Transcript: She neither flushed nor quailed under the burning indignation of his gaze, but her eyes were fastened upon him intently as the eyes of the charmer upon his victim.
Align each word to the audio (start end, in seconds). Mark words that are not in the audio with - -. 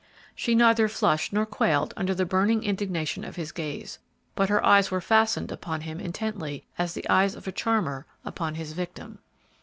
She 0.33 0.55
neither 0.55 0.87
flushed 0.87 1.31
nor 1.31 1.45
quailed 1.45 1.93
under 1.95 2.15
the 2.15 2.25
burning 2.25 2.63
indignation 2.63 3.23
of 3.23 3.35
his 3.35 3.51
gaze, 3.51 3.99
but 4.33 4.49
her 4.49 4.65
eyes 4.65 4.89
were 4.89 4.99
fastened 4.99 5.51
upon 5.51 5.81
him 5.81 5.99
intently 5.99 6.65
as 6.75 6.95
the 6.95 7.07
eyes 7.07 7.35
of 7.35 7.43
the 7.43 7.51
charmer 7.51 8.07
upon 8.25 8.55
his 8.55 8.73
victim. 8.73 9.19